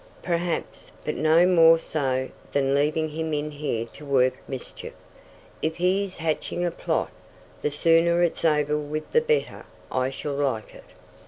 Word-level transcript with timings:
"Perhaps, 0.23 0.91
but 1.05 1.13
no 1.13 1.45
more 1.45 1.77
so 1.77 2.31
than 2.53 2.73
leaving 2.73 3.09
him 3.09 3.33
in 3.35 3.51
here 3.51 3.85
to 3.93 4.03
work 4.03 4.33
mischief. 4.47 4.93
If 5.61 5.75
he 5.75 6.03
is 6.03 6.17
hatching 6.17 6.65
a 6.65 6.71
plot, 6.71 7.11
the 7.61 7.69
sooner 7.69 8.23
it's 8.23 8.43
over 8.43 8.79
with 8.79 9.11
the 9.11 9.21
better 9.21 9.63
I 9.91 10.09
shall 10.09 10.33
like 10.33 10.73
it. 10.73 10.85